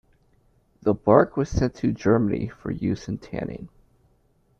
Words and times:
The 0.81 0.95
bark 0.95 1.37
was 1.37 1.47
sent 1.47 1.75
to 1.75 1.91
Germany 1.91 2.47
for 2.47 2.71
use 2.71 3.07
in 3.07 3.19
tanning. 3.19 3.69